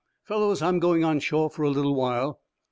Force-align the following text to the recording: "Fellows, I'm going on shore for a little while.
"Fellows, 0.23 0.63
I'm 0.63 0.79
going 0.79 1.03
on 1.03 1.19
shore 1.19 1.51
for 1.51 1.61
a 1.61 1.69
little 1.69 1.93
while. 1.93 2.39